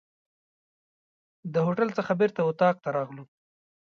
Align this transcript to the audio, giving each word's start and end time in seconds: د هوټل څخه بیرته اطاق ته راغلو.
د 1.53 1.55
هوټل 1.65 1.89
څخه 1.97 2.11
بیرته 2.19 2.41
اطاق 2.49 2.75
ته 2.83 2.89
راغلو. 2.97 3.25